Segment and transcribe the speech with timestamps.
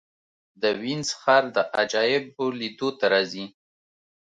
[0.61, 3.45] د وینز ښار د عجایبو لیدو ته راځي.